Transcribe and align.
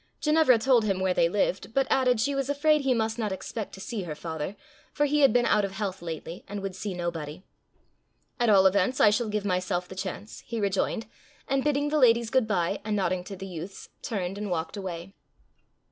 Ginevra 0.19 0.57
told 0.57 0.83
him 0.85 0.99
where 0.99 1.13
they 1.13 1.29
lived, 1.29 1.75
but 1.75 1.85
added 1.91 2.19
she 2.19 2.33
was 2.33 2.49
afraid 2.49 2.81
he 2.81 2.91
must 2.95 3.19
not 3.19 3.31
expect 3.31 3.71
to 3.73 3.79
see 3.79 4.01
her 4.01 4.15
father, 4.15 4.55
for 4.91 5.05
he 5.05 5.19
had 5.19 5.31
been 5.31 5.45
out 5.45 5.63
of 5.63 5.73
health 5.73 6.01
lately, 6.01 6.43
and 6.47 6.63
would 6.63 6.75
see 6.75 6.95
nobody. 6.95 7.43
"At 8.39 8.49
all 8.49 8.65
events 8.65 8.99
I 8.99 9.11
shall 9.11 9.29
give 9.29 9.45
myself 9.45 9.87
the 9.87 9.93
chance," 9.93 10.39
he 10.47 10.59
rejoined, 10.59 11.05
and 11.47 11.63
bidding 11.63 11.89
the 11.89 11.99
ladies 11.99 12.31
good 12.31 12.47
bye, 12.47 12.79
and 12.83 12.95
nodding 12.95 13.23
to 13.25 13.35
the 13.35 13.45
youths, 13.45 13.89
turned 14.01 14.39
and 14.39 14.49
walked 14.49 14.75
away. 14.75 15.13